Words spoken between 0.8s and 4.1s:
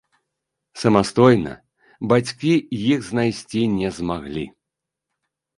Самастойна бацькі іх знайсці не